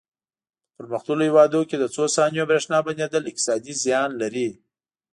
[0.75, 4.49] په پرمختللو هېوادونو کې د څو ثانیو برېښنا بندېدل اقتصادي زیان لري.